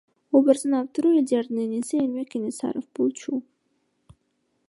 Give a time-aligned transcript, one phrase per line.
[0.37, 3.31] Образдын автору Элдиярдын иниси Эрмек Кененсаров болчу.